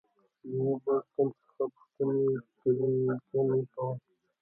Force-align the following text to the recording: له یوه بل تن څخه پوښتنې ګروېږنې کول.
له 0.45 0.49
یوه 0.59 0.75
بل 0.83 0.97
تن 1.13 1.27
څخه 1.39 1.61
پوښتنې 1.75 2.27
ګروېږنې 2.61 3.63
کول. 3.73 3.97